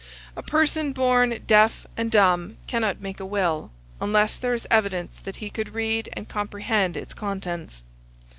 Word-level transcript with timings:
A 0.35 0.41
person 0.41 0.93
born 0.93 1.43
deaf 1.45 1.85
and 1.95 2.09
dumb 2.09 2.57
cannot 2.65 3.01
make 3.01 3.19
a 3.19 3.23
will, 3.25 3.69
unless 4.01 4.35
there 4.35 4.55
is 4.55 4.65
evidence 4.71 5.13
that 5.23 5.35
he 5.35 5.51
could 5.51 5.75
read 5.75 6.09
and 6.13 6.27
comprehend 6.27 6.97
its 6.97 7.13
contents. 7.13 7.83